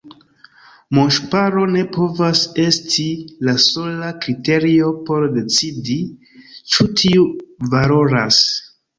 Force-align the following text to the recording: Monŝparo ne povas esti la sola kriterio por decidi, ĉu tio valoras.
Monŝparo 0.97 1.65
ne 1.73 1.81
povas 1.97 2.39
esti 2.63 3.05
la 3.47 3.53
sola 3.65 4.09
kriterio 4.23 4.87
por 5.09 5.27
decidi, 5.35 5.99
ĉu 6.73 6.87
tio 7.03 7.27
valoras. 7.75 8.41